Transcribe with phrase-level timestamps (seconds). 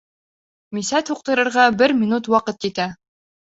[0.77, 2.91] Мисәт һуҡтырырға бер минут ваҡыт етә.